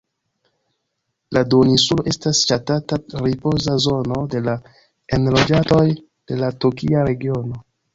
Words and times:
La 1.37 1.43
duoninsulo 1.53 2.07
estas 2.13 2.41
ŝatata 2.49 3.01
ripoza 3.27 3.77
zono 3.89 4.19
por 4.35 4.45
la 4.51 4.59
enloĝantoj 5.21 5.87
de 5.99 6.45
la 6.45 6.55
tokia 6.67 7.11
regiono. 7.15 7.67